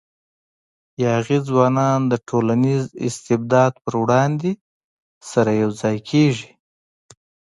یاغي 1.03 1.39
ځوانان 1.47 1.99
د 2.11 2.13
ټولنیز 2.27 2.83
استبداد 3.07 3.73
پر 3.83 3.93
وړاندې 4.03 4.51
سره 5.31 5.51
یو 5.61 5.69
ځای 5.81 5.97
کېږي. 6.09 6.49